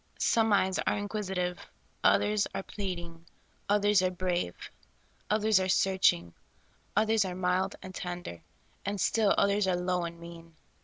Some 0.17 0.51
eyes 0.51 0.79
are 0.87 0.97
inquisitive; 0.97 1.59
others 2.03 2.47
are 2.55 2.63
pleading; 2.63 3.27
others 3.69 4.01
are 4.01 4.09
brave; 4.09 4.55
others 5.29 5.59
are 5.59 5.69
searching; 5.69 6.33
others 6.97 7.23
are 7.23 7.35
mild 7.35 7.75
and 7.83 7.93
tender; 7.93 8.41
and 8.83 8.99
still 8.99 9.35
others 9.37 9.67
are 9.67 9.75
low 9.75 10.05
and 10.05 10.19
mean. 10.19 10.55